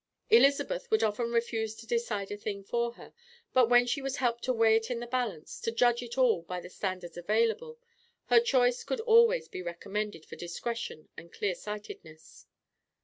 Elizabeth 0.31 0.89
would 0.89 1.03
often 1.03 1.31
refuse 1.31 1.75
to 1.75 1.85
decide 1.85 2.31
a 2.31 2.35
thing 2.35 2.63
for 2.63 2.93
her, 2.93 3.13
but 3.53 3.69
when 3.69 3.85
she 3.85 4.01
was 4.01 4.15
helped 4.15 4.43
to 4.43 4.51
weigh 4.51 4.75
it 4.77 4.89
in 4.89 4.99
the 4.99 5.05
balance, 5.05 5.59
to 5.61 5.71
judge 5.71 6.01
it 6.01 6.15
by 6.15 6.21
all 6.23 6.41
the 6.41 6.69
standards 6.71 7.17
available, 7.17 7.77
her 8.25 8.39
choice 8.39 8.83
could 8.83 8.99
always 9.01 9.47
be 9.47 9.61
recommended 9.61 10.25
for 10.25 10.37
discretion 10.37 11.07
and 11.15 11.31
clear 11.31 11.53
sightedness. 11.53 12.47